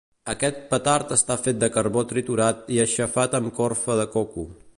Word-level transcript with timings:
Aquest 0.31 0.61
petard 0.71 1.13
està 1.15 1.37
fet 1.43 1.59
de 1.65 1.69
carbó 1.75 2.05
triturat 2.13 2.75
i 2.77 2.81
aixafat 2.87 3.37
amb 3.43 3.53
corfa 3.63 4.01
de 4.03 4.13
coco. 4.19 4.53